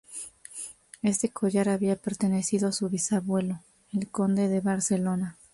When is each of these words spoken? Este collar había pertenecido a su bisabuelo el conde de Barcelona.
Este 1.03 1.29
collar 1.29 1.69
había 1.69 1.95
pertenecido 1.95 2.69
a 2.69 2.71
su 2.71 2.89
bisabuelo 2.89 3.59
el 3.93 4.09
conde 4.09 4.47
de 4.47 4.59
Barcelona. 4.59 5.37